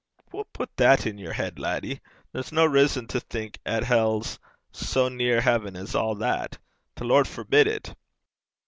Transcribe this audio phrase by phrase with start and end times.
[0.31, 2.01] 'What put that i' yer heid, laddie?
[2.31, 4.39] There's no rizzon to think 'at hell's
[4.71, 6.57] sae near haven as a' that.
[6.95, 7.93] The Lord forbid it!'